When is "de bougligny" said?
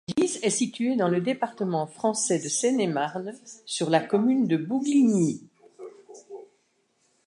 4.47-5.47